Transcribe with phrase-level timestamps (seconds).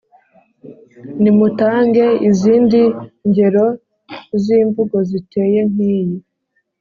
[1.21, 2.81] nimutange izindi
[3.27, 3.65] ngero
[4.43, 6.17] z’imvugo ziteye nk’iyi